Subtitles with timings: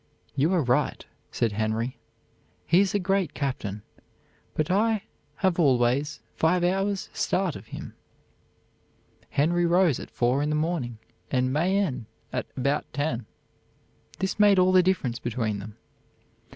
[0.35, 1.99] "You are right," said Henry,
[2.65, 3.83] "he is a great captain,
[4.55, 5.03] but I
[5.35, 7.93] have always five hours' start of him."
[9.29, 10.97] Henry rose at four in the morning,
[11.29, 13.27] and Mayenne at about ten.
[14.17, 15.77] This made all the difference between them.